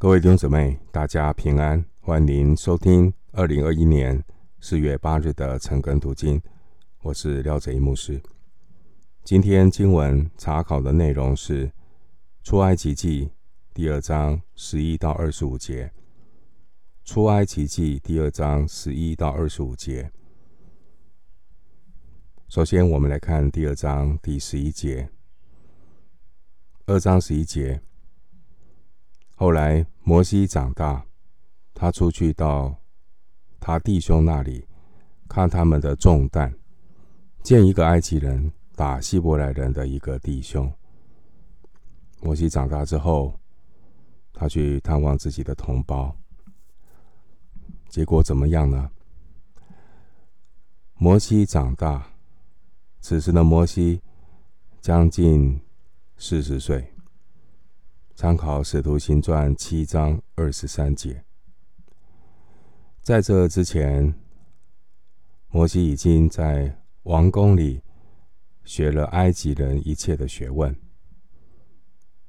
[0.00, 4.24] 各位弟兄姊妹，大家平安，欢迎收听二零二一年
[4.60, 6.40] 四月八日的晨更读经。
[7.02, 8.22] 我是廖哲一牧师。
[9.24, 11.72] 今天经文查考的内容是
[12.44, 13.32] 出埃及记
[13.74, 15.92] 第二章十一到二十五节。
[17.04, 20.12] 出埃及记第二章十一到二十五节。
[22.46, 25.10] 首先，我们来看第二章第十一节。
[26.86, 27.80] 二章十一节。
[29.40, 31.06] 后来摩西长大，
[31.72, 32.74] 他出去到
[33.60, 34.66] 他弟兄那里，
[35.28, 36.52] 看他们的重担，
[37.44, 40.68] 见一个埃及人打希伯来人的一个弟兄。
[42.20, 43.32] 摩西长大之后，
[44.32, 46.16] 他去探望自己的同胞，
[47.88, 48.90] 结果怎么样呢？
[50.94, 52.10] 摩西长大，
[52.98, 54.02] 此时的摩西
[54.80, 55.60] 将近
[56.16, 56.92] 四十岁。
[58.18, 61.24] 参考《使徒行传》七章二十三节。
[63.00, 64.12] 在这之前，
[65.50, 67.80] 摩西已经在王宫里
[68.64, 70.74] 学了埃及人一切的学问。《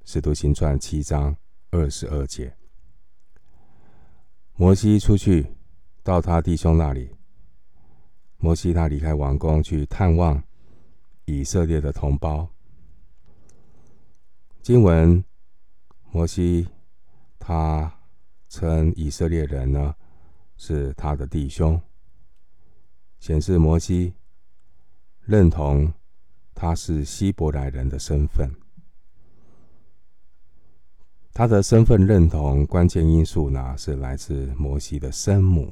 [0.04, 1.36] 使徒行传》七章
[1.72, 2.56] 二十二节。
[4.54, 5.44] 摩西出去
[6.04, 7.10] 到他弟兄那里。
[8.38, 10.44] 摩西他离开王宫去探望
[11.26, 12.48] 以色列的同胞。
[14.62, 15.26] 经文。
[16.12, 16.68] 摩西，
[17.38, 17.94] 他
[18.50, 19.96] 称以色列人呢
[20.58, 21.80] 是他的弟兄，
[23.20, 24.14] 显示摩西
[25.22, 25.94] 认同
[26.56, 28.50] 他是希伯来人的身份。
[31.32, 35.72] 他的身份认同关键因素呢是来自摩西的生母。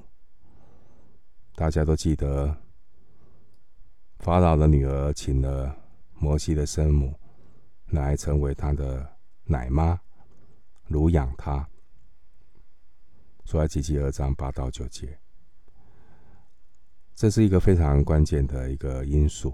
[1.56, 2.56] 大家都记得，
[4.20, 5.76] 法老的女儿请了
[6.14, 7.14] 摩西的生母
[7.88, 10.00] 来成为他的奶妈。
[10.88, 11.68] 乳养他，
[13.46, 15.20] 出埃及记二章八到九节，
[17.14, 19.54] 这是一个非常关键的一个因素，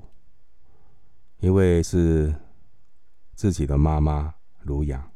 [1.40, 2.34] 因为是
[3.34, 5.12] 自己的妈妈乳养，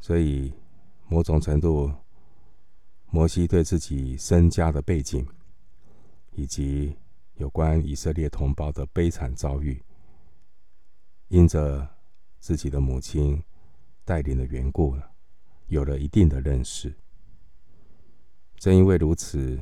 [0.00, 0.52] 所以
[1.08, 1.92] 某种程度，
[3.06, 5.24] 摩西对自己身家的背景，
[6.32, 6.96] 以及
[7.34, 9.80] 有关以色列同胞的悲惨遭遇，
[11.28, 11.88] 因着
[12.40, 13.40] 自己的母亲。
[14.06, 15.10] 带领的缘故了，
[15.66, 16.94] 有了一定的认识。
[18.56, 19.56] 正因为如此，《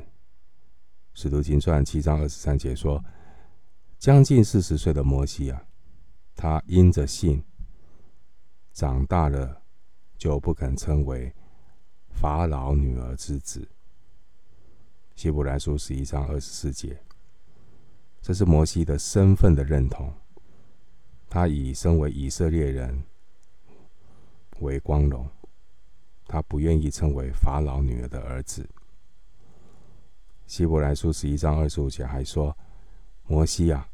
[1.15, 3.03] 使徒行传》七章二十三节说
[3.97, 5.65] ：“将近四十岁的摩西啊，
[6.35, 7.43] 他因着信
[8.71, 9.63] 长大了，
[10.15, 11.33] 就不肯称为
[12.11, 13.67] 法老女儿之子。”
[15.15, 17.01] 希伯来书十一章二十四节，
[18.21, 20.13] 这是摩西的身份的认同。
[21.27, 23.03] 他以身为以色列人。
[24.59, 25.27] 为光荣，
[26.27, 28.67] 他不愿意称为法老女儿的儿子。
[30.47, 32.55] 希伯来书十一章二十五节还说
[33.27, 33.89] ：“摩西啊，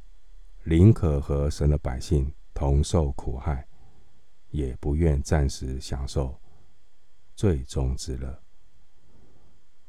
[0.63, 3.65] 宁可和神的百姓同受苦害，
[4.49, 6.37] 也不愿暂时享受
[7.35, 8.41] 最终之乐。”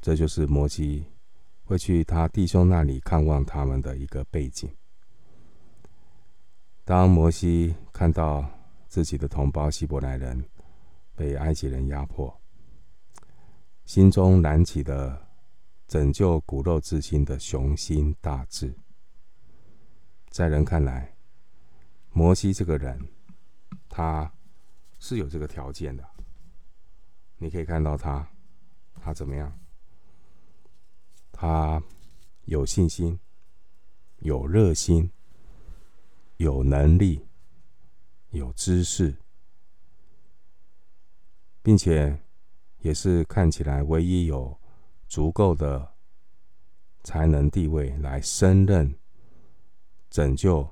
[0.01, 1.05] 这就是摩西
[1.65, 4.69] 会去他弟兄那里看望他们的一个背景。
[6.85, 8.45] 当摩西看到
[8.89, 10.45] 自己的同胞希伯来人，
[11.15, 12.41] 被埃及人压迫，
[13.85, 15.29] 心中燃起的
[15.87, 18.75] 拯救骨肉之心的雄心大志。
[20.31, 21.15] 在人看来，
[22.11, 22.99] 摩西这个人，
[23.89, 24.33] 他
[24.99, 26.09] 是有这个条件的。
[27.37, 28.27] 你可以看到他，
[29.01, 29.59] 他怎么样？
[31.33, 31.83] 他
[32.45, 33.19] 有信心，
[34.21, 35.11] 有热心，
[36.37, 37.27] 有能力，
[38.31, 39.22] 有知识。
[41.63, 42.19] 并且，
[42.79, 44.59] 也是看起来唯一有
[45.07, 45.95] 足够的
[47.05, 48.99] 才能地位来胜任
[50.11, 50.69] 拯救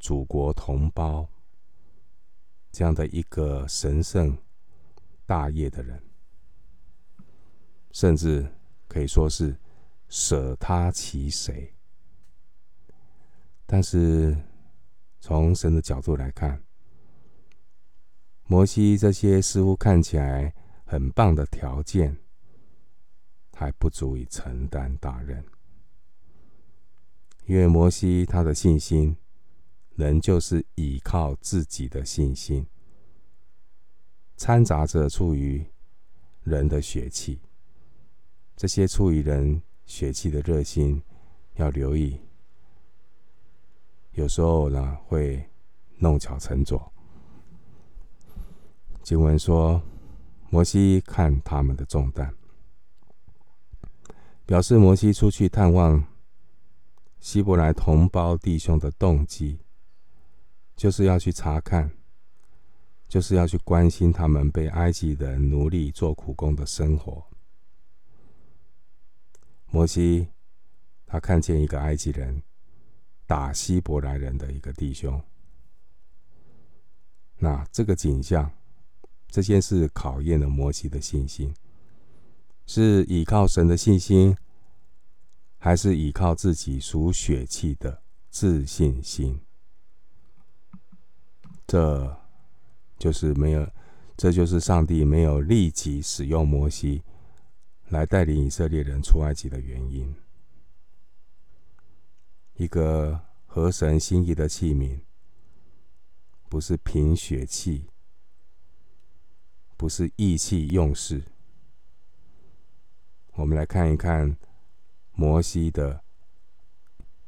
[0.00, 1.28] 祖国同胞
[2.72, 4.36] 这样的一个神圣
[5.26, 6.02] 大业的人，
[7.92, 8.50] 甚至
[8.88, 9.58] 可以说是
[10.08, 11.74] 舍他其谁。
[13.66, 14.36] 但是
[15.20, 16.62] 从神的角度来看，
[18.48, 20.54] 摩西这些似乎看起来
[20.84, 22.16] 很棒的条件，
[23.52, 25.44] 还不足以承担大任，
[27.46, 29.16] 因为摩西他的信心，
[29.96, 32.64] 仍旧是依靠自己的信心，
[34.36, 35.66] 掺杂着出于
[36.44, 37.40] 人的血气。
[38.54, 41.02] 这些出于人血气的热心，
[41.56, 42.20] 要留意，
[44.12, 45.44] 有时候呢会
[45.98, 46.92] 弄巧成拙。
[49.06, 49.80] 经文说，
[50.50, 52.34] 摩西看他们的重担，
[54.44, 56.04] 表示摩西出去探望
[57.20, 59.60] 希伯来同胞弟兄的动机，
[60.74, 61.92] 就是要去查看，
[63.06, 67.24] 就是要去关心他们被埃及人奴隶做苦工的生活。
[69.66, 70.26] 摩西
[71.06, 72.42] 他看见一个埃及人
[73.24, 75.22] 打希伯来人的一个弟兄，
[77.36, 78.50] 那这个景象。
[79.28, 81.54] 这件事考验了摩西的信心，
[82.66, 84.36] 是依靠神的信心，
[85.58, 89.40] 还是依靠自己属血气的自信心？
[91.66, 92.16] 这
[92.98, 93.68] 就是没有，
[94.16, 97.02] 这就是上帝没有立即使用摩西
[97.88, 100.14] 来带领以色列人出埃及的原因。
[102.54, 105.00] 一个合神心意的器皿，
[106.48, 107.86] 不是凭血气。
[109.76, 111.22] 不是意气用事。
[113.34, 114.36] 我们来看一看
[115.12, 116.02] 摩西的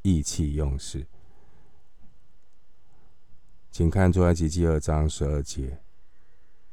[0.01, 1.07] 意气用事，
[3.71, 5.79] 请看出埃及记二章十二节，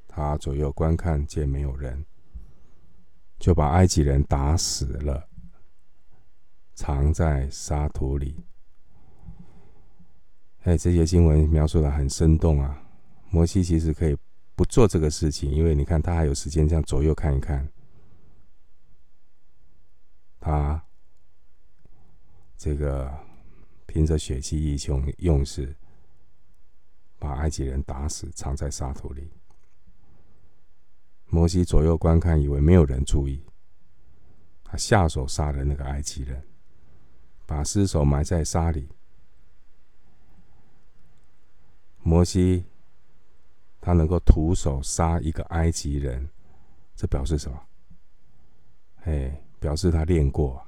[0.08, 2.06] 他左右观看，见没有人，
[3.38, 5.28] 就把埃及人打死了，
[6.74, 8.46] 藏在沙土里。
[10.64, 12.82] 哎，这些经文描述得很生动啊！
[13.30, 14.18] 摩西其实可以。
[14.56, 17.68] 不做这个事情，因为你看他还有时间这样左右看一看，
[20.40, 20.82] 他
[22.56, 23.14] 这个
[23.86, 25.76] 凭着血气义雄用事，
[27.20, 29.30] 把埃及人打死，藏在沙土里。
[31.28, 33.44] 摩西左右观看，以为没有人注意，
[34.64, 36.42] 他下手杀了那个埃及人，
[37.46, 38.88] 把尸首埋在沙里。
[42.02, 42.64] 摩西。
[43.86, 46.28] 他能够徒手杀一个埃及人，
[46.96, 47.62] 这表示什么？
[49.04, 50.60] 哎，表示他练过，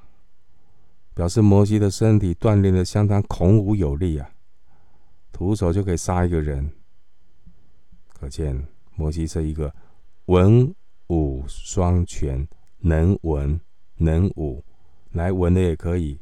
[1.15, 4.29] 表示摩西的身体锻炼的相当孔武有力啊，
[5.31, 6.71] 徒手就可以杀一个人。
[8.13, 9.73] 可见摩西是一个
[10.25, 10.71] 文
[11.07, 12.47] 武双全，
[12.77, 13.59] 能文
[13.95, 14.63] 能武，
[15.13, 16.21] 来文的也可以，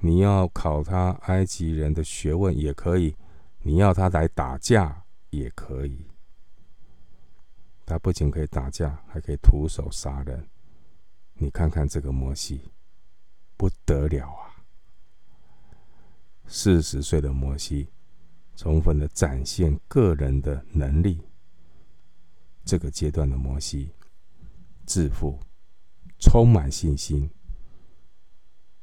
[0.00, 3.16] 你要考他埃及人的学问也可以，
[3.62, 6.04] 你要他来打架也可以。
[7.86, 10.48] 他不仅可以打架，还可以徒手杀人。
[11.34, 12.60] 你看看这个摩西，
[13.56, 14.50] 不得了啊！
[16.46, 17.88] 四十岁的摩西，
[18.56, 21.22] 充分的展现个人的能力。
[22.64, 23.92] 这个阶段的摩西，
[24.84, 25.38] 自负，
[26.18, 27.30] 充满信心。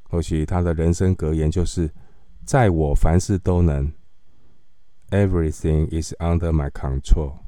[0.04, 1.92] 或许他的人生格言就是
[2.46, 3.92] ：“在我凡事都能。”
[5.12, 7.43] Everything is under my control。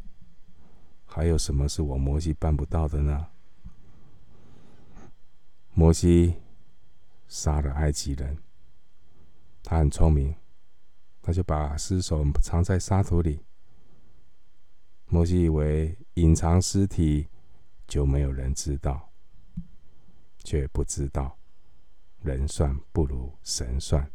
[1.15, 3.27] 还有什么是我摩西办不到的呢？
[5.73, 6.35] 摩西
[7.29, 8.37] 杀了埃及人，
[9.63, 10.35] 他很聪明，
[11.21, 13.39] 他就把尸首藏在沙土里。
[15.05, 17.29] 摩西以为隐藏尸体
[17.87, 19.09] 就没有人知道，
[20.39, 21.37] 却不知道
[22.23, 24.11] 人算不如神算，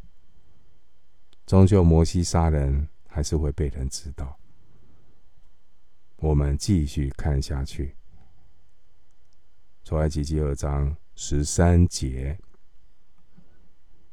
[1.47, 4.37] 终究摩西杀人还是会被人知道。
[6.21, 7.95] 我们继续看下去，
[9.83, 12.37] 出埃及记二章十三节。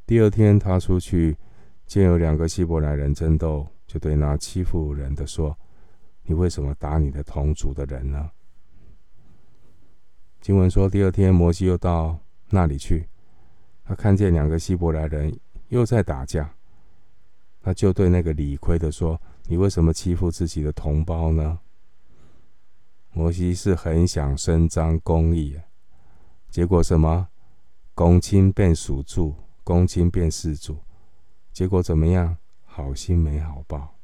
[0.06, 1.36] 第二天，他出去
[1.86, 5.54] 见有两个希伯来人争斗，就对那欺负人的说
[6.24, 8.30] ：“你为什么打你的同族的人呢？”
[10.40, 12.18] 经文说，第二天摩西又到
[12.48, 13.06] 那里去，
[13.84, 16.54] 他看见两个希伯来人又在打架，
[17.60, 21.60] 他就对那个理亏的说：“你为什么欺负自己的同胞呢？”
[23.18, 25.60] 摩西是很想伸张公义，
[26.48, 27.28] 结果什么？
[27.92, 29.34] 公亲变属主，
[29.64, 30.78] 公亲变事主，
[31.52, 32.38] 结果怎么样？
[32.64, 33.98] 好心没好报。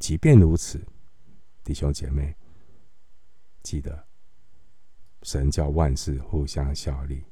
[0.00, 0.84] 即便如此，
[1.62, 2.34] 弟兄姐妹，
[3.62, 4.08] 记得，
[5.22, 7.22] 神叫万事互相效力，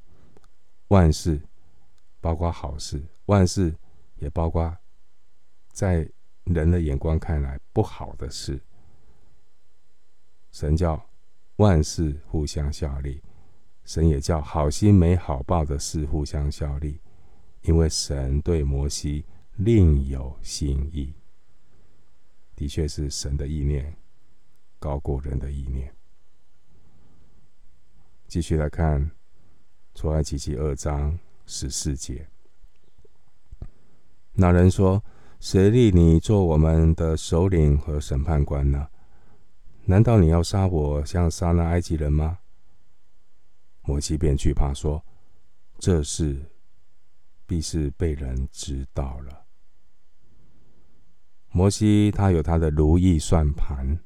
[0.87, 1.41] 万事
[2.21, 3.75] 包括好事，万事
[4.15, 4.77] 也包括
[5.73, 6.09] 在
[6.45, 8.63] 人的眼光看来不好的事。
[10.51, 11.03] 神叫
[11.55, 13.21] 万事互相效力，
[13.85, 16.99] 神也叫好心没好报的事互相效力，
[17.61, 21.13] 因为神对摩西另有心意。
[22.55, 23.95] 的确是神的意念
[24.77, 25.93] 高过人的意念。
[28.27, 29.11] 继续来看
[29.95, 32.27] 出埃及记二章十四节，
[34.33, 35.03] 那人说
[35.39, 38.87] ：“谁立你做我们的首领和审判官呢？”
[39.85, 42.39] 难道你要杀我，像杀那埃及人吗？”
[43.83, 45.03] 摩西便惧怕，说
[45.79, 46.39] ：“这事
[47.45, 49.45] 必是被人知道了。”
[51.49, 53.99] 摩西他有他的如意算盘。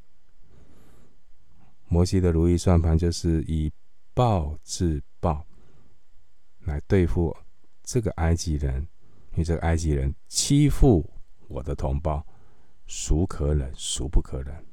[1.87, 3.71] 摩西的如意算盘就是以
[4.13, 5.45] 暴制暴，
[6.61, 7.35] 来对付
[7.83, 8.81] 这个埃及人，
[9.33, 11.07] 因为这个埃及人欺负
[11.47, 12.25] 我的同胞，
[12.87, 14.65] 孰可忍，孰不可忍？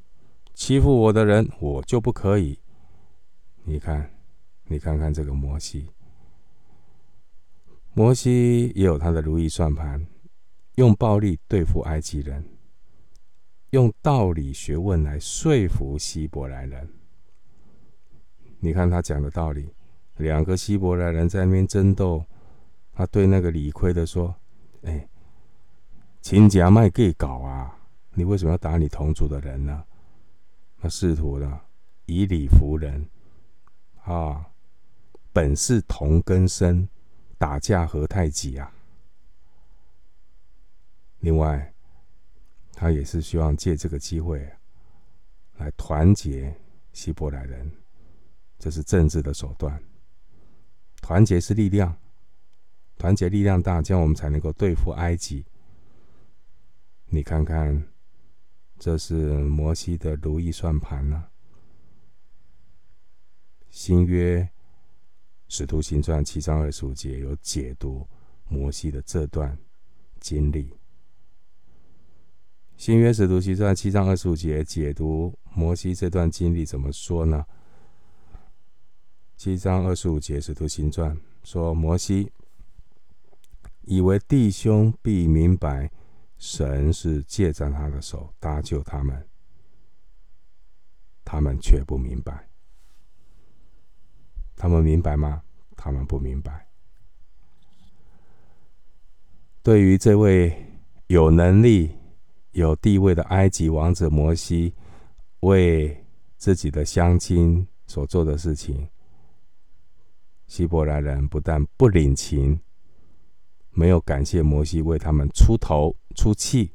[0.65, 2.57] 欺负我的人，我就不可以。
[3.65, 4.09] 你看，
[4.67, 5.89] 你看看这个摩西，
[7.95, 10.07] 摩西也有他的如意算盘，
[10.77, 12.49] 用暴力对付埃及人。
[13.71, 16.89] 用道理学问来说服希伯来人。
[18.61, 19.69] 你看他讲的道理，
[20.19, 22.25] 两个希伯来人在那边争斗，
[22.93, 24.33] 他对那个理亏的说
[24.87, 25.09] ：“哎，
[26.21, 27.77] 亲家卖给搞啊！
[28.15, 29.83] 你为什么要打你同族的人呢？”
[30.83, 31.61] 他试图呢
[32.07, 33.09] 以理服人
[34.03, 34.51] 啊，
[35.33, 36.89] 本是同根生，
[37.39, 38.75] 打架何太急啊！
[41.21, 41.69] 另外。
[42.75, 44.51] 他也是希望借这个机会
[45.59, 46.53] 来团结
[46.93, 47.71] 希伯来人，
[48.59, 49.81] 这是政治的手段。
[51.01, 51.97] 团结是力量，
[52.99, 55.45] 团结力量大，这样我们才能够对付埃及。
[57.07, 57.87] 你看看，
[58.83, 61.27] 这是摩西的如意算盘呢、
[63.71, 64.51] 新约
[65.47, 68.05] 使徒行传七章二十五节有解读
[68.49, 69.57] 摩西的这段
[70.19, 70.75] 经历。
[72.77, 77.47] 新约使徒行传七章二十五节解读摩西这段经历怎么说呢？
[79.37, 82.33] 七章二十五节使徒行传说，摩西
[83.83, 85.89] 以为弟兄必明白
[86.43, 89.29] 神是借着他的手搭救他们，
[91.25, 92.49] 他们却不明白。
[94.57, 95.41] 他们明白吗？
[95.77, 96.67] 他们不明白。
[99.63, 100.67] 对于这位
[101.07, 101.97] 有能力。
[102.51, 104.75] 有地位的埃及王子摩西
[105.41, 106.05] 为
[106.37, 108.87] 自己的乡亲所做的事情，
[110.47, 112.61] 希伯来人不但不领情，
[113.73, 116.73] 没有感谢摩西为他们出头出气，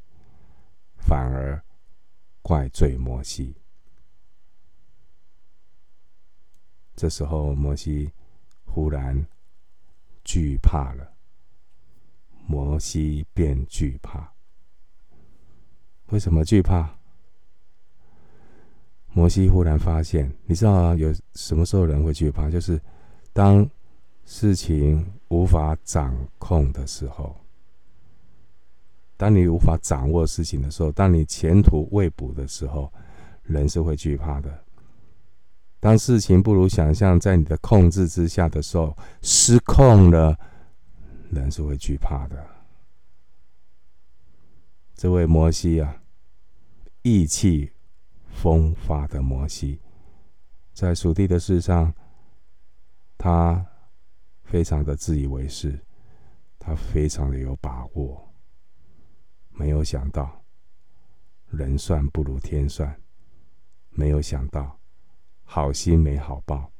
[0.98, 1.64] 反而
[2.42, 3.56] 怪罪摩西。
[6.96, 8.12] 这时候，摩西
[8.66, 9.26] 忽然
[10.24, 11.14] 惧怕了，
[12.48, 14.34] 摩西便惧怕。
[16.08, 16.98] 为什么惧怕？
[19.10, 22.50] 摩西忽然发现，你知道，有什么时候人会惧怕？
[22.50, 22.82] 就是
[23.34, 23.70] 当
[24.26, 27.36] 事情无法掌控的时候，
[29.18, 32.92] 当你无法掌握事情的时候，当你前途未卜的时候，
[33.44, 34.64] 人是会惧怕的。
[35.80, 40.38] 当事情不如想象，在你的控制之下的时候，失控了，
[41.30, 42.46] 人是会惧怕的。
[44.96, 46.02] 这位摩西啊，
[47.04, 47.72] 意气
[48.34, 49.80] 风发的摩西，
[50.74, 51.94] 在属地的事上，
[53.18, 53.64] 他
[54.48, 55.80] 非常的自以为是，
[56.58, 58.28] 他非常的有把握。
[59.52, 60.44] 没有想到，
[61.50, 63.00] 人算不如天算，
[63.92, 64.80] 没有想到，
[65.44, 66.72] 好心没好报，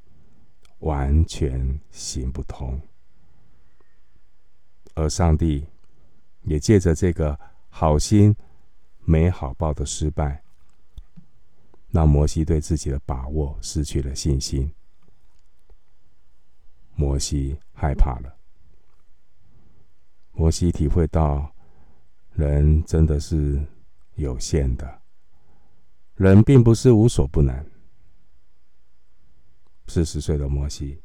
[0.80, 2.82] 完全行不通。
[4.96, 5.68] 而上帝
[6.42, 7.40] 也借着这个。
[7.70, 8.36] 好心
[9.06, 10.42] 没好报的失败，
[11.92, 14.74] 让摩西对自己的把握失去了信心。
[16.98, 18.38] 摩西害怕了。
[20.34, 21.54] 摩西体会到，
[22.34, 23.66] 人真的是
[24.16, 25.02] 有限的，
[26.16, 27.66] 人并不是无所不能。
[29.88, 31.02] 四十岁的摩西，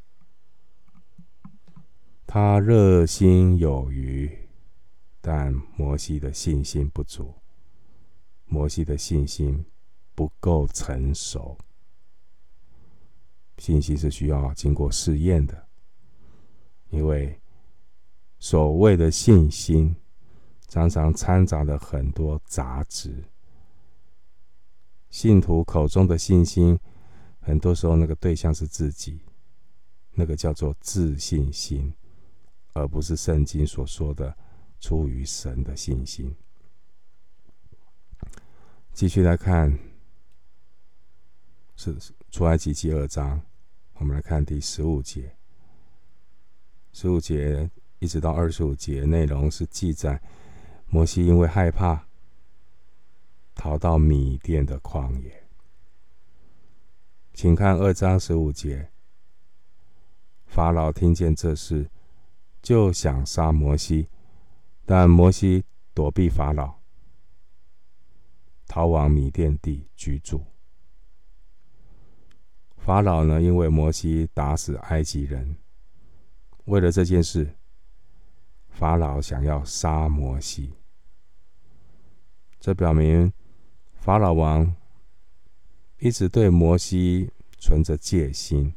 [2.27, 4.39] 他热心有余。
[5.25, 7.33] 但摩西的信心不足，
[8.47, 9.65] 摩西的信心
[10.17, 11.57] 不够成熟。
[13.57, 15.69] 信心是需要经过试验的，
[16.93, 17.41] 因为
[18.39, 19.97] 所谓的信心
[20.69, 23.25] 常常掺杂了很多杂质。
[25.11, 26.79] 信徒口中的信心，
[27.41, 29.21] 很多时候那个对象是自己，
[30.13, 31.93] 那个叫做自信心，
[32.75, 34.37] 而不是圣经所说的。
[34.83, 36.35] 出于神的信心。
[38.93, 39.79] 继续来看，
[41.77, 41.97] 是
[42.33, 43.41] 出埃及记二章，
[43.93, 45.37] 我们来看第十五节。
[46.93, 50.21] 十五节一直到二十五节，内容是记载
[50.87, 52.07] 摩西因为害怕，
[53.55, 55.49] 逃到米甸的旷野。
[57.33, 58.91] 请看二章十五节。
[60.45, 61.89] 法老听见这事，
[62.61, 64.09] 就想杀摩西，
[64.85, 66.75] 但摩西躲避法老，
[68.69, 70.45] 逃往米甸地居住。
[72.77, 75.57] 法老呢，因为摩西打死埃及人，
[76.65, 77.57] 为了这件事，
[78.69, 80.73] 法老想要杀摩西。
[82.61, 83.33] 这表明
[83.95, 84.75] 法老王
[85.99, 88.75] 一直对摩西存着戒心。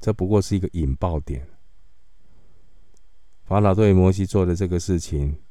[0.00, 1.48] 这不过是一个引爆点。
[3.42, 5.42] 法老对摩西做的这个事情，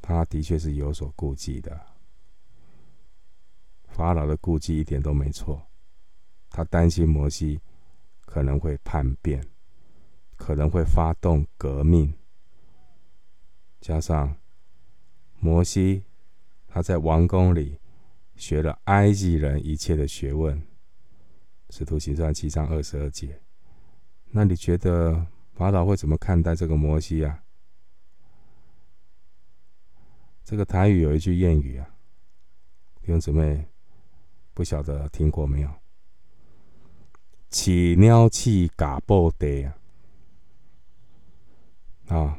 [0.00, 1.78] 他的确是有所顾忌的。
[3.88, 5.60] 法老的顾忌一点都没错，
[6.48, 7.60] 他担心摩西
[8.24, 9.44] 可能会叛变，
[10.40, 12.14] 可能会发动革命。
[13.78, 14.34] 加上
[15.38, 16.02] 摩西
[16.66, 17.78] 他在王宫里
[18.36, 20.60] 学了埃及人一切的学问。
[21.68, 23.40] 使徒行传七章二十二节，
[24.30, 27.44] 那你觉得法老会怎么看待这个摩西啊？
[30.42, 31.94] 这个台语有一句谚语啊，
[33.02, 33.64] 弟兄姊妹
[34.52, 35.70] 不晓得听过没有？
[37.50, 39.76] 起鸟起嘎布地啊！
[42.10, 42.38] 啊，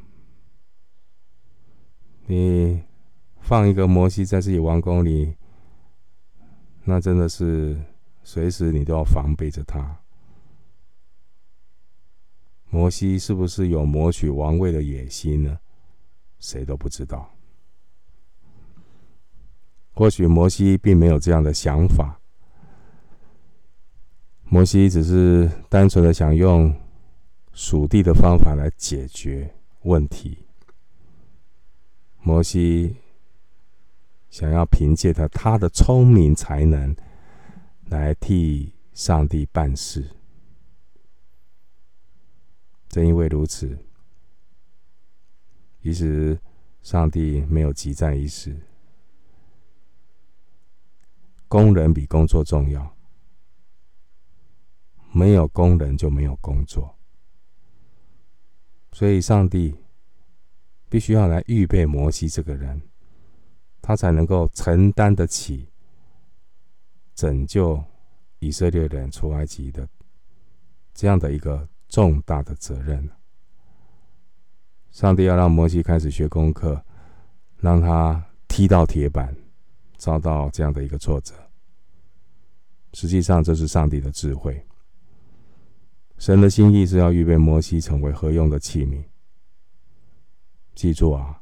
[2.27, 2.83] 你
[3.39, 5.35] 放一个摩西在自己王宫里，
[6.83, 7.77] 那真的是。
[8.23, 9.97] 随时你都要防备着他。
[12.69, 15.57] 摩西是不是有谋取王位的野心呢？
[16.37, 17.33] 谁都不知道。
[19.93, 22.21] 或许摩西并没有这样的想法，
[24.43, 26.71] 摩西只是单纯的想用
[27.53, 29.51] 属地的方法来解决
[29.83, 30.45] 问题。
[32.19, 32.97] 摩西
[34.29, 36.95] 想要凭借着他的聪明才能。
[37.91, 40.15] 来替上帝办事。
[42.87, 43.77] 正因为如此，
[45.83, 46.39] 其实
[46.81, 48.57] 上帝没有急战一时。
[51.49, 52.95] 工人比工作重要，
[55.11, 56.97] 没有工人就没有工作，
[59.01, 59.73] 所以上帝
[60.87, 62.79] 必须要来预备摩西这个人，
[63.81, 65.67] 他才能够承担得起。
[67.15, 67.83] 拯救
[68.37, 69.89] 以色列人出埃及的
[70.93, 73.09] 这样的一个重大的责任，
[74.91, 76.79] 上帝要让摩西开始学功课，
[77.57, 79.35] 让他踢到铁板，
[79.97, 81.33] 遭到这样的一个挫折。
[82.93, 84.63] 实际上，这是上帝的智慧。
[86.21, 89.03] 神的心意是要预备摩西成为合用的器皿。
[90.75, 91.41] 记住啊，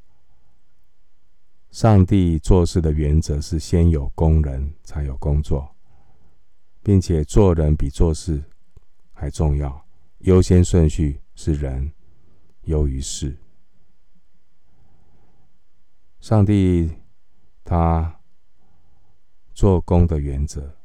[1.70, 5.76] 上帝做事的原则是先有工人，才有工作，
[6.82, 8.42] 并且做人比做事
[9.12, 9.86] 还重要，
[10.20, 11.92] 优先顺序是人
[12.62, 13.38] 优于事。
[16.22, 16.90] 上帝
[17.66, 18.22] 他
[19.54, 20.79] 做工的原则，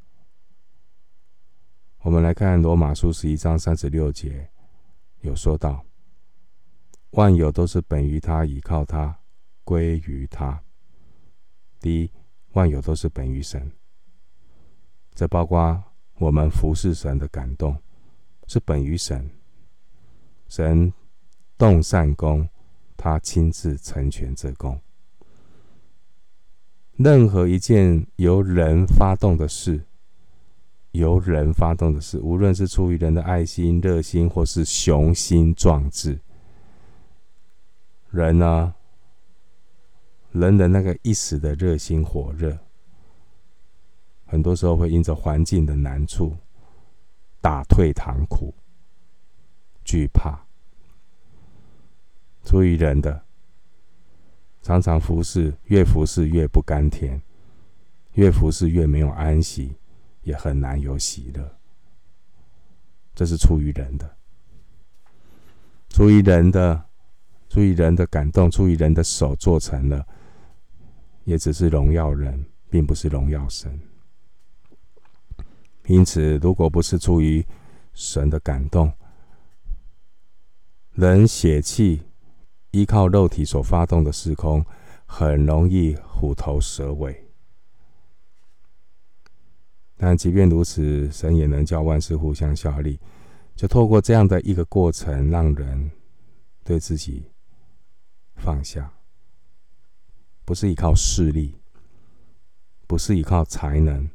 [2.04, 4.46] 我们来看罗马书十一章三十六节，
[5.22, 5.82] 有说到：
[7.12, 9.18] 万有都是本于他，倚靠他，
[9.64, 10.62] 归于他。
[11.80, 12.10] 第一，
[12.52, 13.72] 万有都是本于神，
[15.14, 15.82] 这包括
[16.18, 17.74] 我们服侍神的感动，
[18.48, 19.30] 是本于神。
[20.46, 20.92] 神
[21.56, 22.46] 动善工，
[22.98, 24.78] 他亲自成全这工。
[26.98, 29.82] 任何一件由人发动的事，
[30.94, 36.20] 由人发动的事，无论是出于人的爱心、热心，或是雄心壮志，
[38.10, 38.72] 人呢、
[40.30, 42.56] 人的那个一时的热心火热，
[44.24, 46.36] 很多时候会因着环境的难处
[47.40, 48.54] 打退堂鼓、
[49.84, 50.46] 惧怕。
[52.44, 53.24] 出于人的，
[54.62, 57.20] 常常服侍，越服侍越不甘甜，
[58.12, 59.74] 越服侍越没有安息，
[60.24, 61.56] 也很难有喜乐。
[63.14, 64.16] 这是出于人的，
[65.88, 66.84] 出于人的，
[67.48, 70.04] 出于人的感动，出于人的手做成了。
[71.22, 73.80] 也只是荣耀人，并不是荣耀神。
[75.86, 77.42] 因此，如果不是出于
[77.94, 78.92] 神的感动，
[80.92, 82.02] 人血气
[82.72, 84.62] 依靠肉体所发动的事工，
[85.06, 87.23] 很容易虎头蛇尾。
[89.96, 92.98] 但即便如此，神也能叫万事互相效力，
[93.54, 95.90] 就透过这样的一个过程，让人
[96.64, 97.30] 对自己
[98.36, 98.92] 放下。
[100.44, 101.56] 不是依靠势力，
[102.86, 104.10] 不是依靠才能，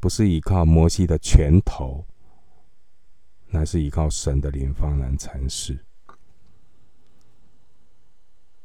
[0.00, 2.04] 不是依靠摩西的拳头，
[3.50, 5.78] 乃是依靠神的灵方能成事。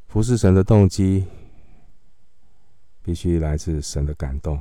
[0.07, 1.27] 服侍神的动机，
[3.03, 4.59] 必须来自神的感动，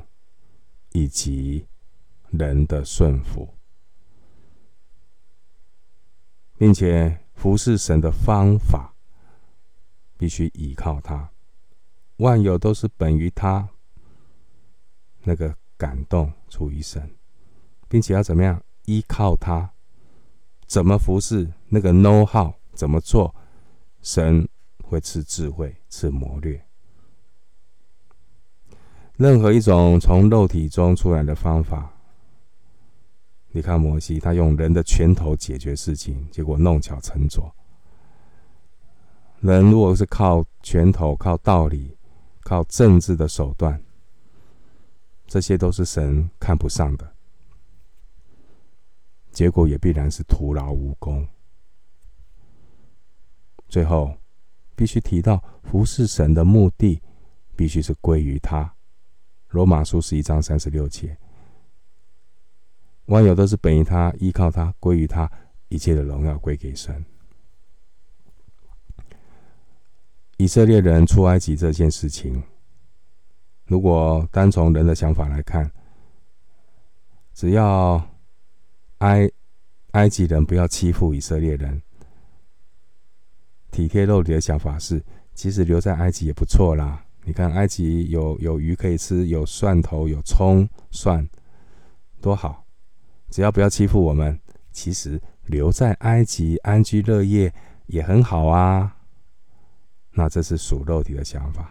[0.92, 1.66] 以及
[2.30, 3.54] 人的顺服，
[6.56, 8.94] 并且服侍神的方法，
[10.16, 11.30] 必须依靠他。
[12.16, 13.68] 万有都是本于他，
[15.22, 15.56] 那个。
[15.78, 17.14] 感动出于神，
[17.88, 19.72] 并且要怎么样依靠他？
[20.66, 21.52] 怎么服侍？
[21.68, 23.32] 那个 know how 怎么做？
[24.02, 24.48] 神
[24.82, 26.67] 会赐智慧，赐谋略。
[29.18, 31.92] 任何一种从肉体中出来的方法，
[33.50, 37.52] 你看摩西，他用人的拳头解决事情，结果弄巧成拙。
[39.40, 41.96] 人如果是靠拳头、靠道理、
[42.42, 43.82] 靠政治的手段。
[45.26, 47.12] 这些都是神看不上的，
[49.32, 51.26] 结果也必然是徒劳无功。
[53.68, 54.14] 最后，
[54.76, 57.02] 必须提到服侍神的目的，
[57.56, 58.72] 必须是归于他。
[59.50, 61.16] 罗马书十一章三十六节，
[63.06, 65.30] 万有都是本于他，依靠他，归于他，
[65.68, 67.04] 一切的荣耀归给神。
[70.36, 72.42] 以色列人出埃及这件事情。
[73.64, 75.70] 如果单从人的想法来看，
[77.34, 78.00] 只要
[78.98, 79.30] 埃
[79.92, 81.82] 埃及人不要欺负以色列人，
[83.70, 85.02] 体贴肉体的想法是，
[85.34, 87.04] 其实留在埃及也不错啦。
[87.28, 91.28] 你看埃及有有鱼可以吃，有蒜头，有葱蒜，
[92.22, 92.64] 多好！
[93.28, 94.40] 只要不要欺负我们，
[94.72, 97.52] 其实留在埃及安居乐业
[97.88, 98.96] 也很好啊。
[100.12, 101.70] 那这是属肉体的想法。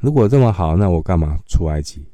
[0.00, 2.06] 如果这么好，那我干嘛出埃及？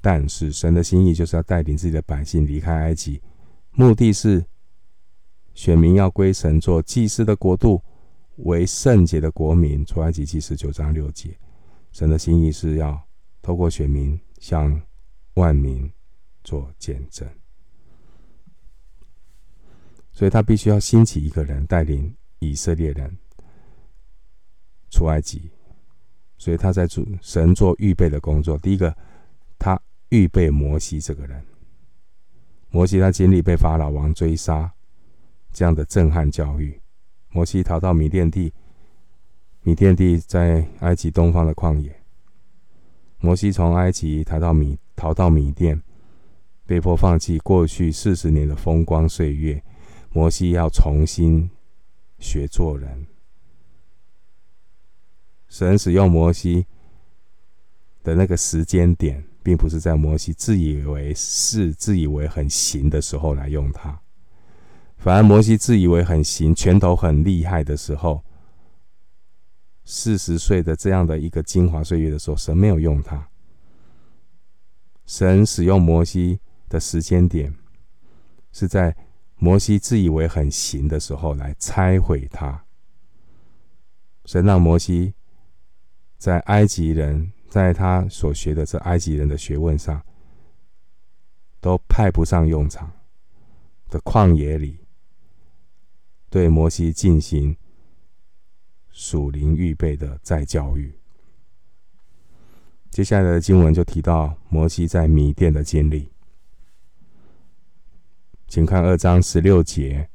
[0.00, 3.22] 但是神的心意就是要带领自己的百姓离开埃及，
[3.70, 4.44] 目的是
[5.54, 7.80] 选民要归神，做祭司的国度，
[8.38, 9.84] 为圣洁的国民。
[9.84, 11.38] 出埃及记十九章六节，
[11.92, 13.00] 神的心意是要
[13.40, 14.80] 透过选民向
[15.34, 15.90] 万民
[16.42, 17.28] 做见证，
[20.12, 23.16] 所以他必须要兴起一个人带领以色列人
[24.90, 25.50] 出埃及。
[26.40, 28.56] 所以他在做神做预备的工作。
[28.58, 28.96] 第一个，
[29.58, 31.44] 他预备摩西这个人。
[32.70, 34.72] 摩西他经历被法老王追杀
[35.52, 36.80] 这样的震撼教育。
[37.38, 38.52] 摩西逃到米甸地，
[39.62, 42.02] 米甸地在埃及东方的旷野。
[43.18, 45.80] 摩西从埃及逃到米逃到米甸，
[46.66, 49.62] 被迫放弃过去四十年的风光岁月。
[50.10, 51.48] 摩西要重新
[52.18, 53.06] 学做人。
[55.48, 56.66] 神使用摩西
[58.02, 64.00] 的那个时间点，并不是在摩西自以为是、自以为很行的时候来用他，
[64.98, 68.22] 反而摩西自以为很行、拳头很厉害的时候，
[69.84, 73.28] 四十岁的这样的一个精华岁月的时候，神没有用他。
[75.06, 77.54] 神使用摩西的时间点，
[78.52, 78.94] 是在
[79.36, 82.64] 摩西自以为很行的时候来拆毁他。
[84.24, 85.14] 神让摩西。
[86.18, 90.02] 在埃及人，在他所学的这埃及人的学问上，
[91.60, 92.90] 都派不上用场
[93.88, 94.80] 的旷野里，
[96.30, 97.56] 对摩西进行
[98.90, 100.92] 属灵预备的再教育。
[102.90, 106.10] 接下来的经文就提到摩西在米甸的经历，
[108.46, 110.08] 请看二章十六节。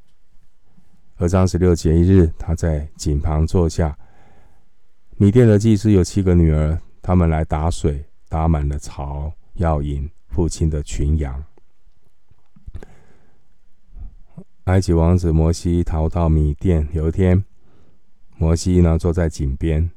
[1.16, 3.96] 二章十六节，一日，他在井旁坐下。
[5.16, 11.42] 米甸的祭司有七个女儿，他们来打水，打满了槽，要饮父亲的群羊。
[14.64, 17.44] 埃及王子摩西逃到米甸，有一天，
[18.38, 19.90] 摩西呢坐在井边，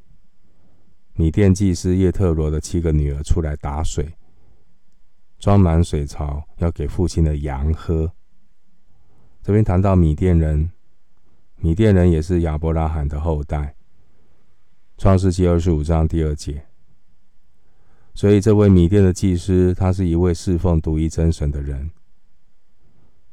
[1.13, 4.15] 米甸祭司叶特罗的七个女儿出来打水，
[5.39, 8.11] 装满水槽，要给父亲的羊喝。
[9.41, 10.69] 这边谈到米甸人，
[11.55, 13.73] 米甸人也是亚伯拉罕的后代。
[14.97, 16.65] 创世记二十五章第二节，
[18.13, 21.89] 所以这位米甸的祭司，他是一位侍奉独一真神的人。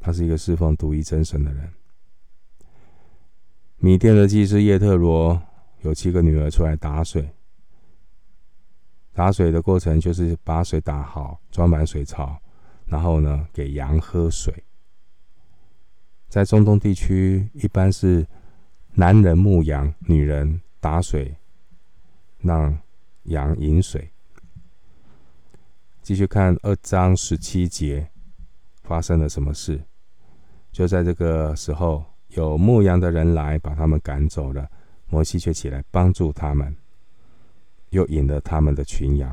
[0.05, 1.73] 他是一个侍奉独一真神的人。
[3.79, 5.43] 米甸的祭司叶特罗
[5.81, 7.27] 有七个女儿出来打水，
[9.15, 12.39] 打水的过程就是把水打好，装满水槽，
[12.85, 14.53] 然后呢给羊喝水。
[16.29, 18.27] 在中东地区，一般是
[18.93, 21.35] 男人牧羊，女人打水。
[22.41, 22.79] 让
[23.23, 24.11] 羊饮水。
[26.03, 28.11] 继续看二章十七节，
[28.83, 29.81] 发生了什么事？
[30.75, 34.53] 就在这个时候，有牧羊的人来把他们赶走。
[34.53, 34.69] 了，
[35.07, 36.77] 摩西却起来帮助他们，
[37.91, 39.33] 又引了他们的群羊。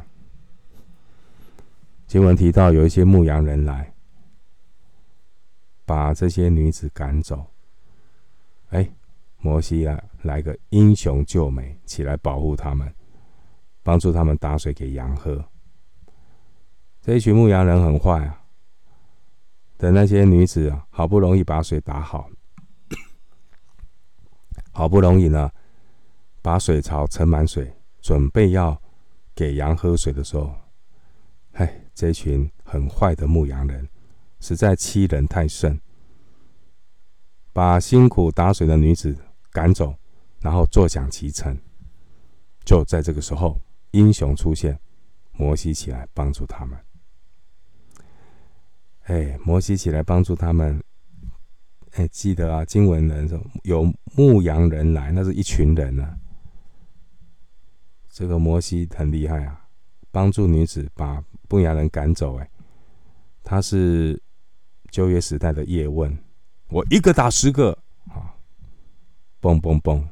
[2.06, 3.44] 经文提到有一些牧羊。
[3.44, 3.92] 人来，
[5.84, 7.44] 把这些女子赶走。
[8.70, 8.88] 哎，
[9.40, 12.94] 摩西啊，来个英雄救美，起来保护他们，
[13.82, 15.16] 帮助他们打水给羊。
[15.16, 15.44] 喝。
[17.02, 17.66] 这一群牧羊。
[17.66, 18.41] 人很坏啊！
[19.82, 22.30] 等那些女子啊，好不容易把水打好，
[24.72, 25.50] 好不容易呢，
[26.40, 28.80] 把水槽盛满水，准备要
[29.34, 30.54] 给羊喝水的时候，
[31.54, 33.90] 哎，这群很坏的牧羊人，
[34.40, 35.82] 实在欺人太甚，
[37.52, 39.18] 把辛苦打水的女子
[39.50, 39.96] 赶走，
[40.42, 41.58] 然后坐享其成。
[42.64, 43.60] 就在这个时候，
[43.94, 44.80] 英雄出现，
[45.32, 46.78] 摩西起来帮助他们。
[49.04, 50.82] 哎，摩西起来帮助他们。
[51.94, 53.84] 哎，记得啊，经文人说有
[54.16, 56.18] 牧羊人来，那是一群人呢、啊。
[58.10, 59.68] 这个摩西很厉害啊，
[60.12, 62.38] 帮助女子把牧羊人赶走。
[62.38, 62.50] 哎，
[63.44, 64.22] 他是
[64.90, 66.18] 旧约时代的叶问，
[66.70, 68.36] 我一个打十个啊，
[69.42, 70.08] 蹦蹦蹦，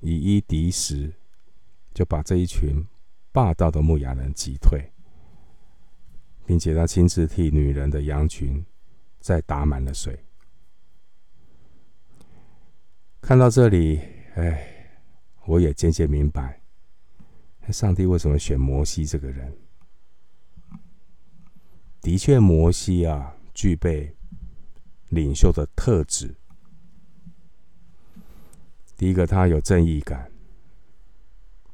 [0.00, 1.12] 以一敌十，
[1.92, 2.84] 就把这一群
[3.30, 4.90] 霸道的牧羊人击退。
[6.46, 8.64] 并且他亲自替女人的羊群
[9.18, 10.18] 再打满了水。
[13.22, 14.00] 看到这里，
[14.34, 14.98] 哎，
[15.46, 16.60] 我也渐渐明白，
[17.70, 19.56] 上帝为什么选摩西这个人。
[22.02, 24.14] 的确，摩西啊，具备
[25.08, 26.34] 领袖的特质。
[28.96, 30.30] 第一个，他有正义感，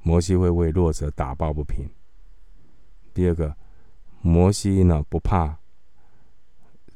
[0.02, 1.90] 摩西会为弱者打抱不平。
[3.12, 3.56] 第二个。
[4.22, 5.58] 摩西呢，不怕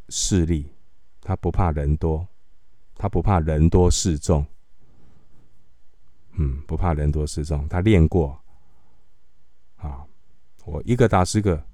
[0.09, 0.71] 势力，
[1.21, 2.29] 他不怕人多，
[2.97, 4.47] 他不怕人多势众。
[6.33, 8.39] 嗯，不怕人多势众，他练过。
[9.77, 10.05] 啊，
[10.65, 11.65] 我一个打十个。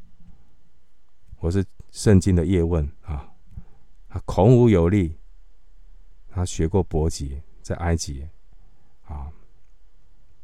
[1.39, 3.33] 我是圣经的叶问啊，
[4.09, 5.17] 他孔武有力，
[6.29, 8.29] 他学过搏击，在埃及
[9.07, 9.33] 啊，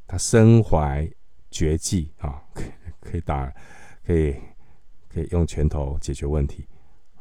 [0.07, 1.09] 他身怀
[1.51, 3.55] 绝技啊，可以可以打，
[4.05, 4.37] 可以。
[5.17, 6.69] 可以用拳头解决问题，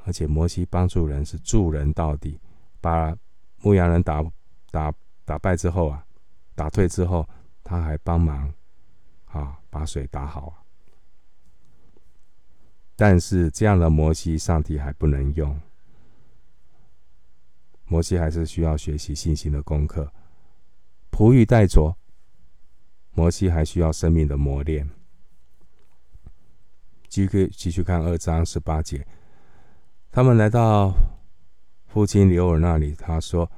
[0.03, 2.37] 而且摩西帮助人是助人到底，
[2.81, 3.15] 把
[3.61, 4.21] 牧羊人打
[4.69, 6.05] 打打败之后啊，
[6.55, 7.25] 打退之后，
[7.63, 8.53] 他还帮忙
[9.27, 10.59] 啊把水打好啊。
[12.97, 15.57] 但是这样的摩西，上帝还不能用，
[17.85, 20.11] 摩西还是需要学习信心的功课，
[21.11, 21.95] 仆役待拙，
[23.11, 24.89] 摩西还需要生命的磨练。
[27.07, 29.05] 继续继续看二章十八节，
[30.11, 30.93] 他们来到
[31.87, 33.49] 父亲刘尔那里，他说：“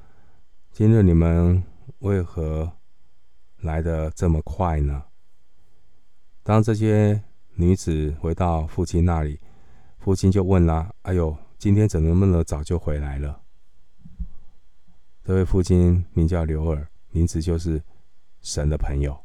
[0.70, 1.62] 今日你们
[2.00, 2.70] 为何
[3.62, 5.02] 来得这么快呢？”
[6.44, 7.22] 当这些
[7.54, 9.40] 女子回到父亲那里，
[9.98, 13.40] 父亲就问了：“哎呦，今天怎么那么早就回来了？”
[15.24, 17.82] 这位父亲名叫刘尔，名字就是
[18.40, 19.18] 神的朋友。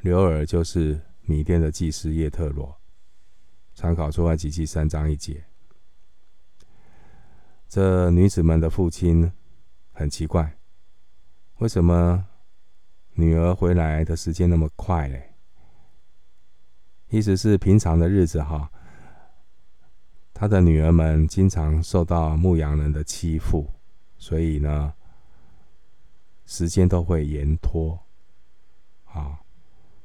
[0.00, 1.00] 刘尔就是。
[1.30, 2.76] 米甸的祭司叶特罗，
[3.72, 5.44] 参考出埃及记三章一节。
[7.68, 9.30] 这女子们的父亲
[9.92, 10.58] 很奇怪，
[11.58, 12.26] 为什么
[13.12, 15.16] 女儿回来的时间那么快呢？
[17.10, 18.68] 意思是平常的日子哈，
[20.34, 23.70] 他的女儿们经常受到牧羊人的欺负，
[24.18, 24.92] 所以呢，
[26.44, 27.96] 时间都会延拖
[29.04, 29.38] 啊，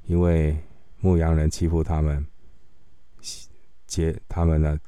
[0.06, 0.56] 因为。
[1.00, 2.26] 牧羊人欺负他们，
[3.86, 4.80] 接他们呢，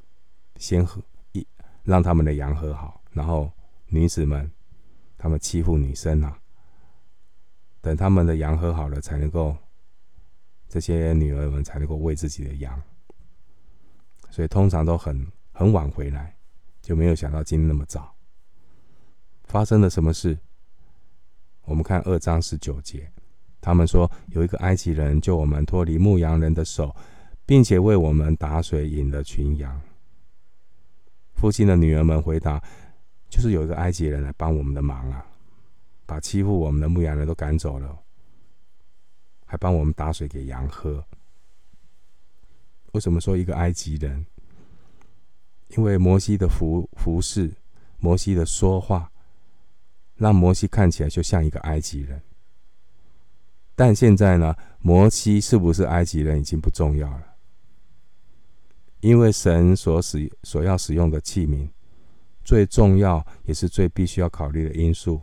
[0.56, 1.00] 先和
[1.32, 1.46] 一，
[1.84, 3.50] 让他们的羊和好，然后
[3.86, 4.50] 女子们，
[5.16, 6.40] 他们欺负女生啊，
[7.80, 9.56] 等他们的羊和好了，才能够，
[10.68, 12.82] 这些女儿们才能够喂自己的羊，
[14.30, 16.36] 所以通常都很很晚回来，
[16.82, 18.14] 就没有想到今天那么早。
[19.44, 20.38] 发生了什么事？
[21.62, 23.10] 我们看二章十九节。
[23.60, 26.94] 他们说有一个埃及人救我们脱离牧羊人的手，
[27.44, 29.80] 并且为我们打水引了群羊。
[31.34, 32.62] 父亲的女儿们回答
[33.28, 35.24] ：“就是有一个埃及人来帮我们的忙啊，
[36.06, 37.96] 把欺负我们的牧羊人都赶走了，
[39.44, 41.04] 还帮我们打水给羊喝。”
[42.92, 44.26] 为什么说一个埃及人？
[45.76, 47.54] 因为摩西的服服饰，
[47.98, 49.12] 摩西的说话，
[50.16, 52.20] 让摩西看起来就像一个埃及人。
[53.78, 57.36] 但现在呢，摩西是不是埃及人已经不重要了，
[58.98, 61.70] 因为神所使所要使用的器皿，
[62.42, 65.20] 最重要也是最必须要考虑的因素，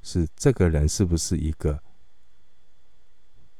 [0.00, 1.78] 是这个人是不是一个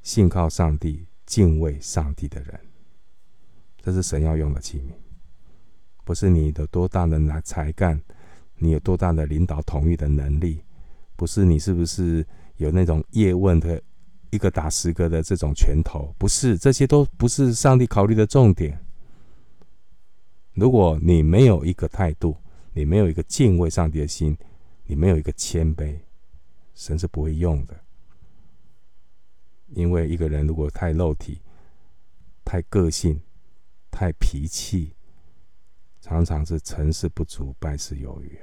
[0.01, 2.59] 信靠上帝、敬畏上帝的人。
[3.83, 4.95] 这是神要用的器皿，
[6.03, 8.01] 不是你的多大的才干，
[8.57, 10.65] 你有多大的领导统御的能力，
[11.15, 13.79] 不是你是不是有那种叶问的
[14.31, 18.85] 一个打十个的这种拳头，不是，这些都不是上帝考虑的重点。
[20.55, 22.37] 如果你没有一个态度，
[22.73, 24.37] 你没有一个敬畏上帝的心，
[24.85, 25.99] 你没有一个谦卑，
[26.75, 27.79] 神是不会用的。
[29.69, 31.41] 因为一个人如果太肉体、
[32.45, 33.21] 太个性、
[33.91, 34.95] 太脾气，
[36.01, 38.39] 常常是成事不足，败事有余。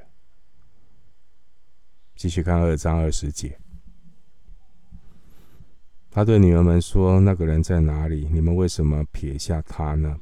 [2.16, 3.60] 继续看二章二十节，
[6.16, 8.26] 他对女儿们说：“那个人在哪里？
[8.32, 10.18] 你们为什么撇下他呢？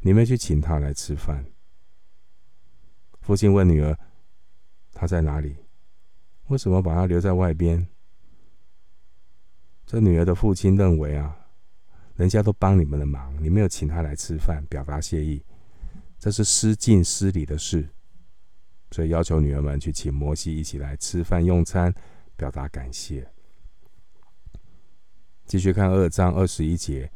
[0.00, 1.42] 你们去请他来吃饭。”
[3.22, 3.98] 父亲问女儿
[4.92, 5.56] ：“他在哪里？
[6.48, 7.88] 为什么把他留在外边？”
[9.88, 11.34] 这女儿的父亲认为啊，
[12.14, 15.42] 人家都帮你们的忙，你没有请他来吃饭，表达谢意，
[16.18, 17.88] 这是失敬失礼的事，
[18.90, 21.90] 所以要求女儿们去请摩西一起来吃饭用餐，
[22.36, 23.26] 表达感谢。
[25.46, 27.10] 继续看二章二十一节，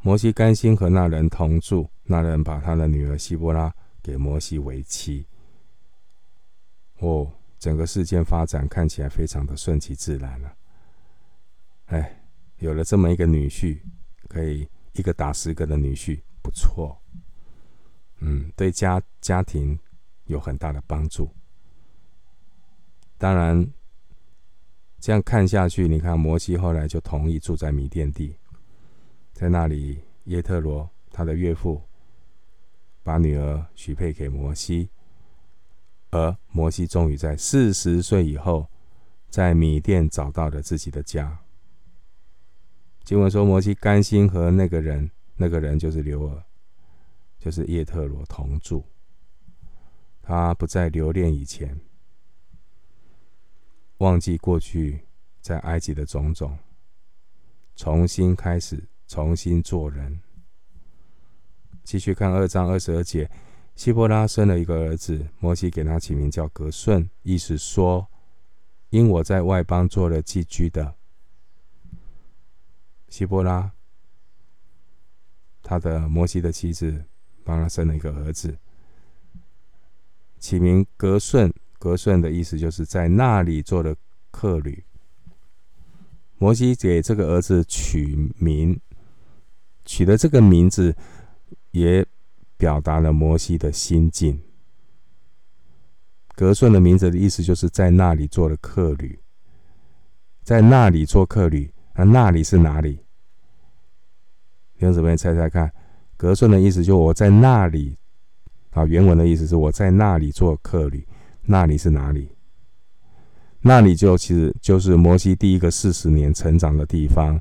[0.00, 3.72] 摩西甘心和那人同住，那人把他的女儿西波拉。
[4.04, 5.24] 给摩西为妻。
[6.98, 10.56] 哦，整个事件发展看起来非常的顺其自然了。
[11.84, 12.20] 哎，
[12.58, 13.78] 有了这么一个女婿，
[14.26, 17.00] 可以一个打十个的女婿，不错。
[18.18, 19.78] 嗯，对家家庭
[20.24, 21.32] 有很大的帮助。
[23.18, 23.72] 当然，
[25.02, 28.36] 这样看下去，你看摩西后来就同意住在米甸地，
[29.32, 31.82] 在那里，叶特罗他的岳父。
[33.04, 34.88] 把女儿许配给摩西，
[36.10, 38.68] 而摩西终于在四十岁以后，
[39.28, 41.36] 在米甸找到了自己的家。
[43.02, 46.44] 经文说，摩西甘心和那个人，那个人就是刘尔，
[47.40, 48.84] 就是叶特罗同住。
[50.22, 51.80] 他不再留恋以前，
[54.02, 55.06] 忘记过去
[55.40, 56.58] 在埃及的种种，
[57.76, 60.20] 重新开始，重新做人。
[61.84, 63.30] 继续看二章二十二节，
[63.76, 68.08] 希波拉生了一个儿子，摩西给他起名叫格顺，意思说，
[68.90, 70.96] 因我在外邦做了寄居的。
[73.08, 73.70] 希波拉，
[75.62, 77.04] 他的摩西的妻子，
[77.44, 78.58] 帮他生了一个儿子，
[80.40, 81.54] 起名格顺。
[81.82, 83.96] 格顺的意思就是在那里做的
[84.30, 84.84] 客旅。
[86.38, 88.78] 摩西给这个儿子取名，
[89.84, 90.94] 取的这个名字。
[91.72, 92.06] 也
[92.58, 94.38] 表达了摩西的心境。
[96.34, 99.18] 格顺的名字的意思就是在那里做的客旅，
[100.42, 102.96] 在那里做客旅，那那里是哪里？
[104.74, 105.72] 弟兄姊妹猜猜看，
[106.14, 107.96] 格顺的意思就我在那里
[108.72, 111.08] 啊，原文的意思是我在那里做客旅，
[111.44, 112.28] 那里是哪里？
[113.60, 117.40] 那里就其实就是摩西第一个四十年成长的地方，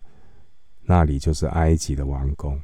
[0.84, 2.62] 那里就是埃及的王宫。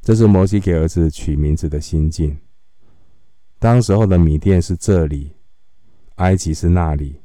[0.00, 2.38] 这是摩西给儿子取名字的心境。
[3.58, 5.32] 当时候的米店是这里，
[6.16, 7.20] 埃及是那里。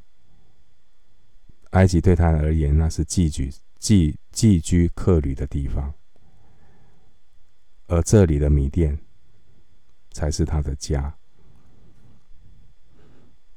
[1.70, 5.94] 埃及对他而言，那是寄居、寄寄居客旅的地方，
[7.86, 8.98] 而这里的米店
[10.10, 11.14] 才是他的家。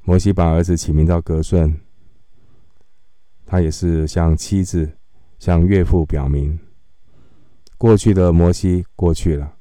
[0.08, 1.82] 摩西把儿子起名叫革顺，
[3.44, 4.88] 他也是向妻子、
[5.40, 6.60] 向岳父表明。
[7.76, 9.56] 过去的摩西过去了，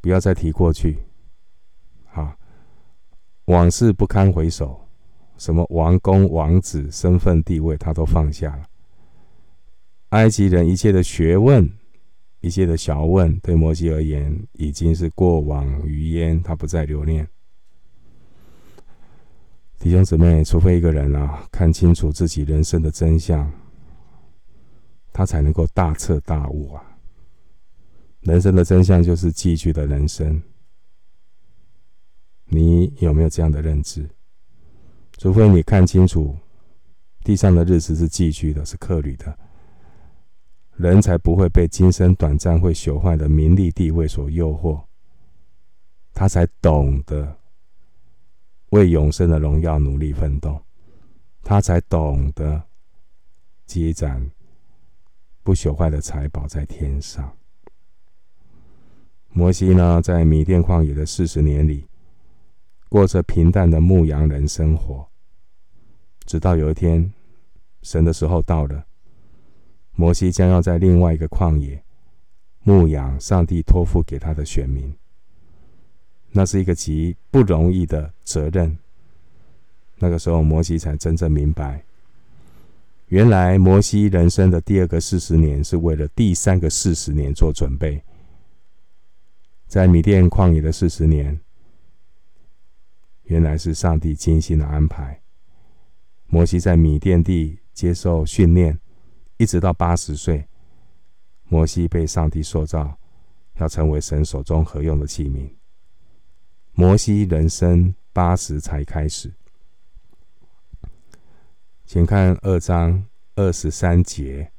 [0.00, 0.98] 不要再提过去。
[2.12, 2.36] 啊，
[3.44, 4.88] 往事不堪回首，
[5.38, 8.64] 什么王公王子身份地位，他都放下了。
[10.08, 11.72] 埃及人一切的学问，
[12.40, 17.28] 一切的小问，对摩西而言已经是过往云烟，他不再留恋。
[19.78, 23.50] 弟兄姊妹，除非一个人啊看清楚自己人生的真相，
[25.12, 26.82] 他才能够大彻大悟啊。
[28.20, 30.42] 人生的真相就是寄居的人生，
[32.46, 34.08] 你有没有这样的认知？
[35.18, 36.36] 除非你看清楚，
[37.22, 39.38] 地上的日子是寄居的，是客旅的，
[40.74, 44.82] 人才不会被今生短暂会朽坏的名利地位所诱惑，
[46.12, 47.38] 他才懂得
[48.70, 50.60] 为永生的荣耀努力奋斗，
[51.42, 52.62] 他才懂得
[53.64, 54.30] 积攒
[55.42, 57.32] 不朽坏的财宝在天上。
[59.30, 61.86] 摩西呢，在米甸旷野的四十年里，
[62.88, 65.06] 过着平淡的牧羊人生活。
[66.24, 67.12] 直到有一天，
[67.82, 68.86] 神的时候到了，
[69.92, 71.84] 摩西将要在另外一个旷野
[72.62, 74.92] 牧养上帝托付给他的选民。
[76.36, 78.76] 那是一个极不容易的责任。
[79.96, 81.82] 那个时候，摩西才真正明白，
[83.06, 88.04] 原来摩西人生的第二个四十年是为了第三个四十年做准备。
[89.66, 91.40] 在米甸旷野的四十年，
[93.22, 95.18] 原来是上帝精心的安排。
[96.26, 98.78] 摩西在米甸地接受训练，
[99.38, 100.46] 一直到八十岁，
[101.48, 102.98] 摩西被上帝塑造，
[103.58, 105.48] 要成为神手中合用的器皿。
[106.78, 109.32] 摩西人生八十才开始，
[111.86, 113.02] 请看二章
[113.34, 114.52] 二十三节。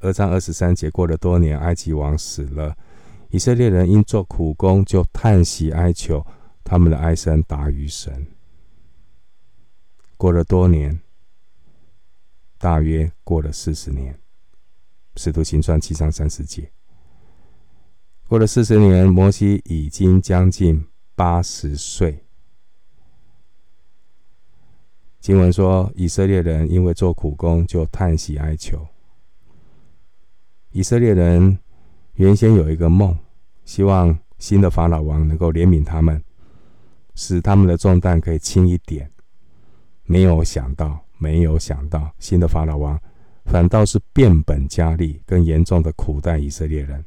[0.00, 2.74] 二章二十三节，过了多年，埃及王死了。
[3.28, 6.26] 以色列人因做苦工，就叹息哀求，
[6.64, 8.26] 他们的哀声达于神。
[10.16, 10.98] 过了多年，
[12.56, 14.14] 大约过了四十年，
[15.16, 16.72] 《使徒行传》七章三十节。
[18.28, 20.86] 过了四十年，摩西已经将近
[21.18, 22.22] 八十岁。
[25.18, 28.86] 经文说，以色列人因为做苦工，就叹息哀求。
[30.70, 31.58] 以色列人。
[32.14, 33.16] 原先有一个梦，
[33.64, 36.20] 希望新的法老王能够怜悯他们，
[37.14, 39.08] 使他们的重担可以轻一点。
[40.02, 43.00] 没有想到，没有想到，新的法老王
[43.44, 47.04] 反倒是变本加厉，更严重的苦待以色列人。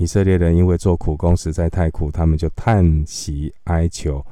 [0.00, 4.24] 以色列人因为做苦工实在太苦，他们就叹息哀求。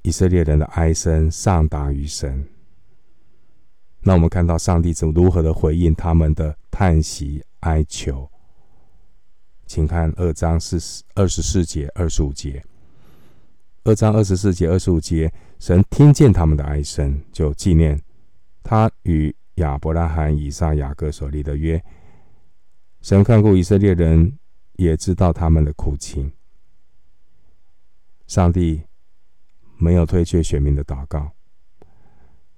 [0.00, 2.42] 以色列人的哀声上达于神。
[4.00, 7.44] 那我们看到上帝怎如何的回应他们的叹息。
[7.60, 8.26] 哀求，
[9.66, 12.62] 请看二章四十二十四节、二十五节。
[13.84, 18.00] 二章二十四节、二十五节，神听见他们的哀声，就纪念
[18.62, 21.82] 他与亚伯拉罕、以撒、雅各所立的约。
[23.02, 24.38] 神看顾以色列人，
[24.74, 26.32] 也知道他们的苦情。
[28.26, 28.82] 上帝
[29.76, 31.30] 没有推却选民的祷告。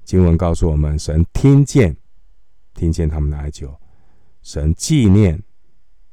[0.05, 1.97] 经文告诉我们，神听见，
[2.75, 3.77] 听见他们的哀求。
[4.43, 5.43] 神纪念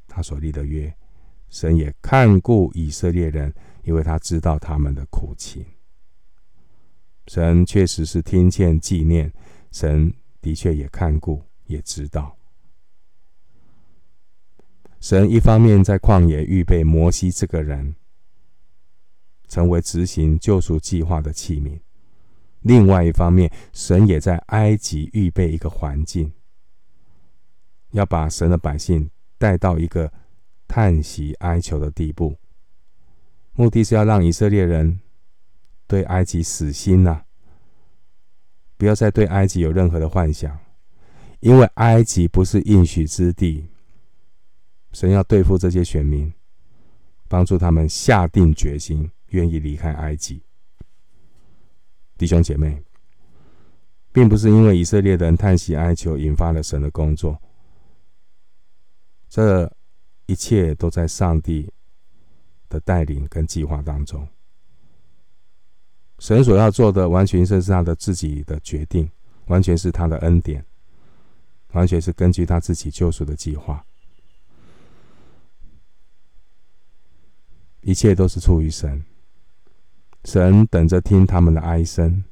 [0.08, 0.92] 他所立的约，
[1.48, 5.64] 神也看顾以色列人，因为他知道他们的苦情。
[7.28, 9.32] 神确实是听见纪念，
[9.70, 12.36] 神的确也看顾，也知道。
[15.04, 17.94] 神一方面在旷野预备摩西这个人，
[19.48, 21.78] 成为执行救赎计划的器皿；
[22.62, 26.32] 另外一方面，神也在埃及预备一个环境。
[27.90, 30.10] 要把神的百姓带到一个
[30.66, 32.38] 叹息哀求的地步，
[33.52, 35.00] 目的是要让以色列人
[35.86, 37.24] 对埃及死心呐、
[38.78, 40.58] 不要再对埃及有任何的幻想，
[41.40, 43.66] 因为埃及不是应许之地。
[44.94, 46.32] 神要对付这些选民，
[47.28, 50.40] 帮助他们下定决心，愿意离开埃及。
[52.16, 52.80] 弟兄姐妹，
[54.12, 57.36] 并不是因为以色列人叹息哀求引发了神的工作。
[59.28, 59.70] 这
[60.26, 61.68] 一切都在上帝
[62.68, 64.26] 的带领跟计划当中。
[66.20, 69.10] 神所要做的，完全是他的自己的决定，
[69.46, 70.64] 完全是他的恩典，
[71.72, 73.84] 完全是根据他自己救赎的计划。
[77.84, 79.04] 一切都是出于神。
[80.24, 82.24] 神等着听他们的哀声。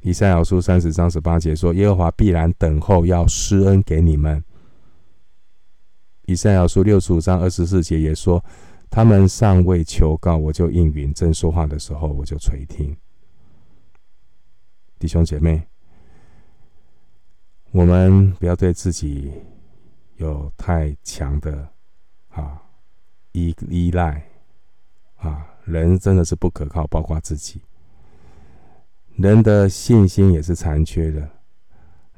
[0.00, 4.42] 以赛亚书三十章十八节说：“耶和华必然等候，要施恩给你们。”
[6.26, 8.44] 以赛亚书六十五章二十四节也说
[8.88, 12.96] ：“他们尚未求告，我就应允；正说话的时候，我就垂听。”
[15.00, 15.66] 弟兄姐妹，
[17.72, 19.32] 我们不要对自己
[20.16, 21.68] 有太强的
[22.28, 22.62] 啊
[23.36, 24.26] 依依赖
[25.16, 25.46] 啊！
[25.66, 27.60] 人真的是不可靠，包括自己。
[29.16, 31.28] 人的信心也是残缺的，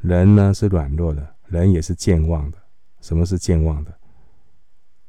[0.00, 2.58] 人呢是软弱的，人也是健忘的。
[3.00, 3.92] 什么是健忘的？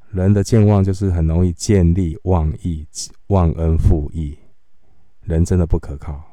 [0.10, 2.88] 人的健忘就是很容易见利忘义、
[3.28, 4.36] 忘恩负义。
[5.22, 6.24] 人真的不可靠，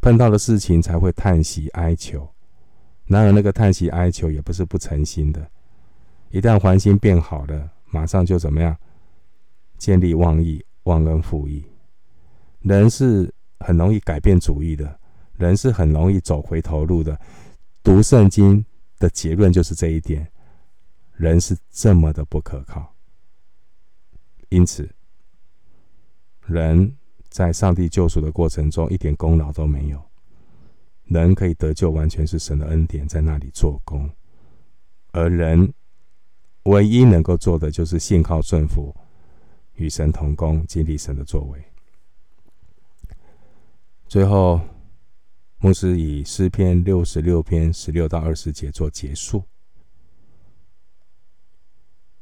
[0.00, 2.28] 碰到的事情才会叹息哀求。
[3.06, 5.46] 然而那个叹息哀求，也不是不诚心的。
[6.30, 8.76] 一旦环境变好了，马上就怎么样？
[9.78, 11.64] 见利忘义、忘恩负义。
[12.60, 14.98] 人是很容易改变主意的，
[15.34, 17.20] 人是很容易走回头路的。
[17.82, 18.64] 读圣经
[18.98, 20.26] 的结论就是这一点。
[21.12, 22.94] 人是这么的不可靠。
[24.48, 24.88] 因此，
[26.46, 26.96] 人
[27.28, 30.02] 在上帝救赎的过程中一点功劳都没有。
[31.04, 34.08] 人可以得救，完全是神的恩典在那里做工，
[35.10, 35.72] 而人
[36.64, 38.94] 唯一能够做的，就是信靠顺服，
[39.74, 41.64] 与神同工，经历神的作为。
[44.06, 44.60] 最后，
[45.58, 49.44] 牧师以诗篇六十六篇十六到二十节做结束，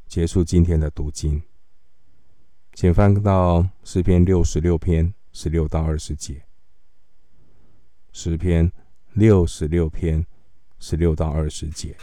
[0.06, 1.42] 结束今天的读经。
[2.72, 6.42] 请翻到诗篇六十六篇十六到二十节。
[8.12, 8.72] 诗篇
[9.12, 10.24] 六十六篇
[10.78, 11.96] 十六到二十节。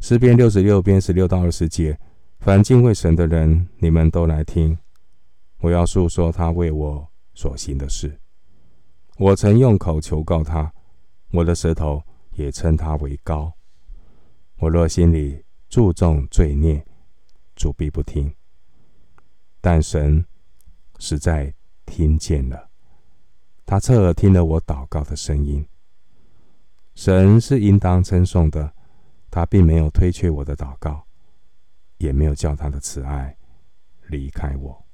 [0.00, 1.98] 诗篇六十六篇十六到二十节，
[2.38, 4.78] 凡敬畏神的人，你们都来听，
[5.58, 8.18] 我要述说他为我所行的事。
[9.16, 10.72] 我曾用口求告他，
[11.32, 12.00] 我的舌头
[12.32, 13.52] 也称他为高。
[14.60, 16.86] 我若心里注重罪孽，
[17.56, 18.32] 主必不听。
[19.60, 20.24] 但神
[21.00, 21.52] 实在
[21.84, 22.68] 听见了。
[23.66, 25.66] 他侧耳听了我祷告的声音。
[26.94, 28.72] 神是应当称颂的，
[29.30, 31.06] 他并没有推却我的祷告，
[31.98, 33.36] 也没有叫他的慈爱
[34.08, 34.84] 离开我。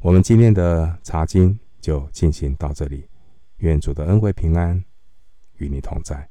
[0.00, 3.08] 我们今天的查经就进行到这里，
[3.58, 4.84] 愿主的恩惠平安
[5.58, 6.28] 与你同在。